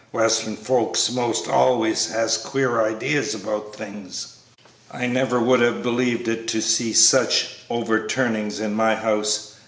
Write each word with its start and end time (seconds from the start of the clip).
Western 0.11 0.55
folks 0.55 1.11
'most 1.11 1.47
always 1.47 2.07
has 2.07 2.35
queer 2.35 2.81
ideas 2.81 3.35
about 3.35 3.75
things." 3.75 4.29
"I 4.89 5.05
never 5.05 5.39
would 5.39 5.59
have 5.59 5.83
believed 5.83 6.27
it 6.27 6.47
to 6.47 6.59
see 6.59 6.91
such 6.91 7.57
overturnings 7.69 8.59
in 8.59 8.73
my 8.73 8.95
house!" 8.95 9.53